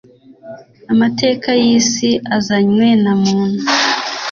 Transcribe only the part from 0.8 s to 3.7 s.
amateka y'isi azanywe na muntu